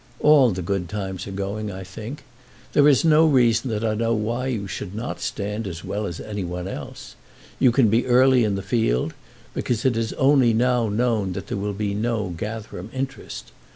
[0.19, 2.23] All the good times are going, I think.
[2.73, 6.19] There is no reason that I know why you should not stand as well as
[6.19, 7.13] any one else.
[7.59, 9.13] You can be early in the field;
[9.53, 13.51] because it is only now known that there will be no Gatherum interest.